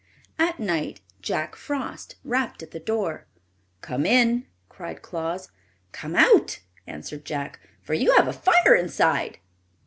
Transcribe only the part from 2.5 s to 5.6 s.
at the door. "Come in!" cried Claus.